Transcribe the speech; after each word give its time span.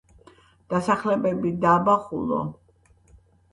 დასახლებები: 0.73 1.53
დაბა 1.67 1.97
ხულო. 2.09 2.43